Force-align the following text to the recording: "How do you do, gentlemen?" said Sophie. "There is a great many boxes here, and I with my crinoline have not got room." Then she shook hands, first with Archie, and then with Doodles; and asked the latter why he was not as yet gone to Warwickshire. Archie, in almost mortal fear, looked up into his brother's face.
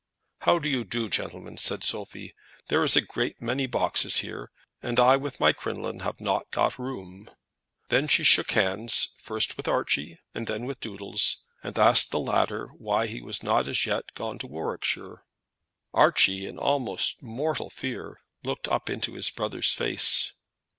"How 0.39 0.57
do 0.57 0.67
you 0.67 0.83
do, 0.83 1.09
gentlemen?" 1.09 1.59
said 1.59 1.83
Sophie. 1.83 2.33
"There 2.69 2.83
is 2.83 2.95
a 2.95 3.01
great 3.01 3.39
many 3.39 3.67
boxes 3.67 4.17
here, 4.17 4.49
and 4.81 4.99
I 4.99 5.15
with 5.15 5.39
my 5.39 5.53
crinoline 5.53 5.99
have 5.99 6.19
not 6.19 6.49
got 6.49 6.79
room." 6.79 7.29
Then 7.89 8.07
she 8.07 8.23
shook 8.23 8.53
hands, 8.53 9.09
first 9.19 9.57
with 9.57 9.67
Archie, 9.67 10.17
and 10.33 10.47
then 10.47 10.65
with 10.65 10.79
Doodles; 10.79 11.43
and 11.61 11.77
asked 11.77 12.09
the 12.09 12.19
latter 12.19 12.69
why 12.69 13.05
he 13.05 13.21
was 13.21 13.43
not 13.43 13.67
as 13.67 13.85
yet 13.85 14.15
gone 14.15 14.39
to 14.39 14.47
Warwickshire. 14.47 15.23
Archie, 15.93 16.47
in 16.47 16.57
almost 16.57 17.21
mortal 17.21 17.69
fear, 17.69 18.21
looked 18.43 18.67
up 18.67 18.89
into 18.89 19.13
his 19.13 19.29
brother's 19.29 19.71
face. 19.71 20.33